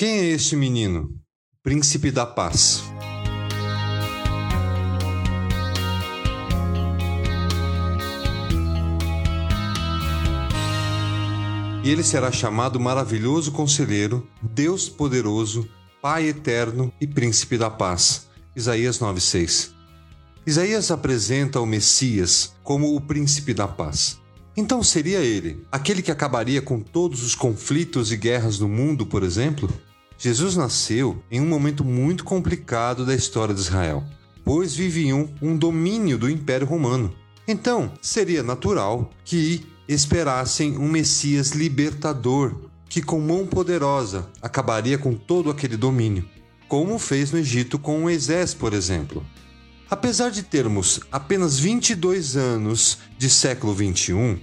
[0.00, 1.14] Quem é este menino?
[1.62, 2.82] Príncipe da Paz.
[11.84, 15.68] E ele será chamado Maravilhoso Conselheiro, Deus Poderoso,
[16.00, 18.26] Pai Eterno e Príncipe da Paz.
[18.56, 19.72] Isaías 9,6.
[20.46, 24.18] Isaías apresenta o Messias como o Príncipe da Paz.
[24.56, 29.22] Então seria ele, aquele que acabaria com todos os conflitos e guerras do mundo, por
[29.22, 29.70] exemplo?
[30.22, 34.04] Jesus nasceu em um momento muito complicado da história de Israel,
[34.44, 37.10] pois viviam um domínio do Império Romano.
[37.48, 42.54] Então, seria natural que esperassem um Messias libertador
[42.86, 46.28] que, com mão poderosa, acabaria com todo aquele domínio,
[46.68, 49.24] como fez no Egito com Moisés, por exemplo.
[49.88, 54.38] Apesar de termos apenas 22 anos de século 21,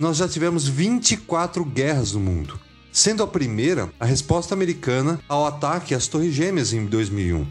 [0.00, 2.58] nós já tivemos 24 guerras no mundo
[2.92, 7.46] sendo a primeira a resposta americana ao ataque às Torres Gêmeas em 2001.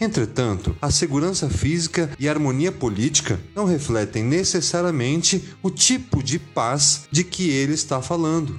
[0.00, 7.02] Entretanto, a segurança física e a harmonia política não refletem necessariamente o tipo de paz
[7.10, 8.58] de que ele está falando.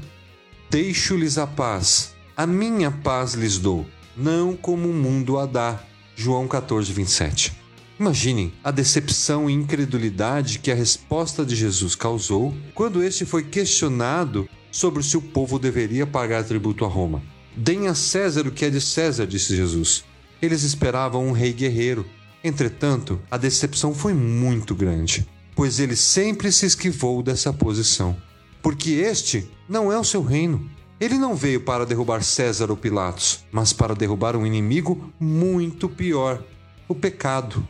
[0.69, 5.79] Deixo-lhes a paz, a minha paz lhes dou, não como o mundo a dá.
[6.15, 7.53] João 14, 27.
[7.99, 14.47] Imaginem a decepção e incredulidade que a resposta de Jesus causou quando este foi questionado
[14.71, 17.21] sobre se o povo deveria pagar tributo a Roma.
[17.55, 20.05] Deem a César o que é de César, disse Jesus.
[20.41, 22.05] Eles esperavam um rei guerreiro.
[22.43, 28.15] Entretanto, a decepção foi muito grande, pois ele sempre se esquivou dessa posição.
[28.61, 30.69] Porque este não é o seu reino.
[30.99, 36.43] Ele não veio para derrubar César ou Pilatos, mas para derrubar um inimigo muito pior:
[36.87, 37.67] o pecado.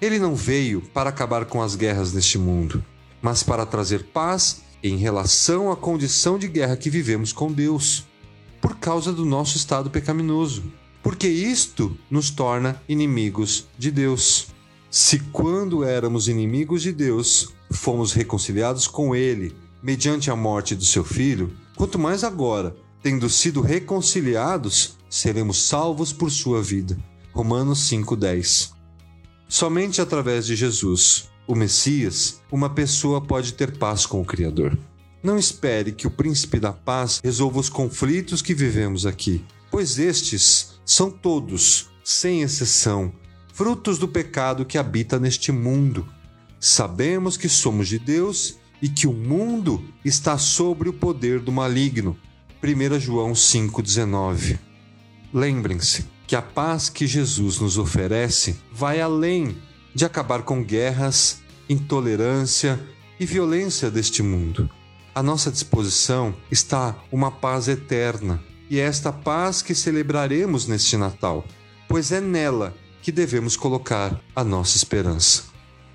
[0.00, 2.84] Ele não veio para acabar com as guerras deste mundo,
[3.20, 8.04] mas para trazer paz em relação à condição de guerra que vivemos com Deus,
[8.60, 10.64] por causa do nosso estado pecaminoso,
[11.02, 14.48] porque isto nos torna inimigos de Deus.
[14.90, 21.04] Se quando éramos inimigos de Deus, fomos reconciliados com Ele mediante a morte do seu
[21.04, 26.96] Filho, quanto mais agora, tendo sido reconciliados, seremos salvos por sua vida.
[27.32, 28.72] Romanos 5:10.
[29.48, 34.78] Somente através de Jesus o Messias, uma pessoa pode ter paz com o Criador.
[35.22, 40.80] Não espere que o príncipe da paz resolva os conflitos que vivemos aqui, pois estes
[40.84, 43.12] são todos, sem exceção,
[43.52, 46.06] frutos do pecado que habita neste mundo.
[46.58, 52.16] Sabemos que somos de Deus e que o mundo está sob o poder do maligno.
[52.62, 54.58] 1 João 5,19.
[55.32, 59.56] Lembrem-se que a paz que Jesus nos oferece vai além
[59.94, 62.80] de acabar com guerras, intolerância
[63.18, 64.68] e violência deste mundo.
[65.14, 71.44] À nossa disposição está uma paz eterna, e é esta paz que celebraremos neste Natal,
[71.86, 75.44] pois é nela que devemos colocar a nossa esperança.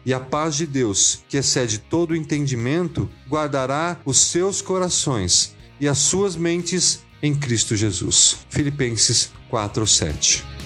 [0.06, 5.88] E a paz de Deus, que excede todo o entendimento, guardará os seus corações e
[5.88, 8.38] as suas mentes em Cristo Jesus.
[8.50, 10.57] Filipenses 4:7.